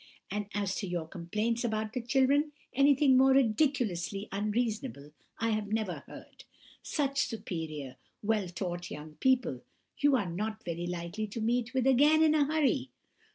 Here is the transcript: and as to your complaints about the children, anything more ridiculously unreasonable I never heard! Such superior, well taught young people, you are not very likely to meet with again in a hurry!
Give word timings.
and 0.31 0.47
as 0.55 0.73
to 0.75 0.87
your 0.87 1.07
complaints 1.07 1.63
about 1.63 1.93
the 1.93 2.01
children, 2.01 2.51
anything 2.73 3.15
more 3.15 3.33
ridiculously 3.33 4.27
unreasonable 4.31 5.11
I 5.37 5.53
never 5.61 6.03
heard! 6.07 6.43
Such 6.81 7.21
superior, 7.27 7.97
well 8.23 8.49
taught 8.49 8.89
young 8.89 9.13
people, 9.17 9.61
you 9.99 10.15
are 10.15 10.27
not 10.27 10.63
very 10.65 10.87
likely 10.87 11.27
to 11.27 11.39
meet 11.39 11.75
with 11.75 11.85
again 11.85 12.23
in 12.23 12.33
a 12.33 12.45
hurry! 12.45 12.89